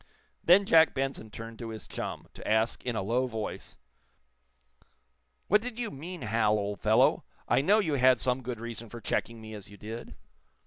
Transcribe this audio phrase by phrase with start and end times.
[0.43, 3.77] Then Jack Benson turned to his chum, to ask, in a low voice:
[5.47, 7.23] "What did you mean, Hal, old fellow?
[7.47, 10.15] I know you had some good reason for checking me as you did."